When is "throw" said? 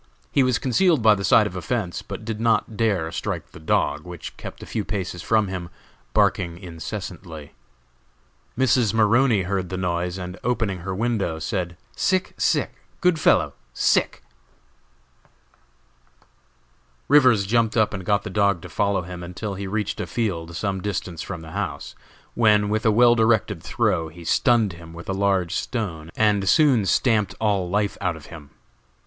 23.61-24.07